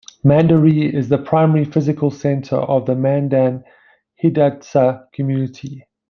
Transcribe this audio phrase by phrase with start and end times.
[0.25, 5.85] Mandaree is the primary physical center of the Mandan-Hidatsa community.